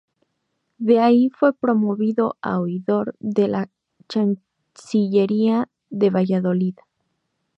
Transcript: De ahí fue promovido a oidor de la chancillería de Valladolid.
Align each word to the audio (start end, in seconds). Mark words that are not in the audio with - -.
De 0.79 0.97
ahí 0.99 1.29
fue 1.29 1.53
promovido 1.53 2.35
a 2.41 2.59
oidor 2.59 3.15
de 3.19 3.47
la 3.47 3.69
chancillería 4.09 5.69
de 5.91 6.09
Valladolid. 6.09 6.73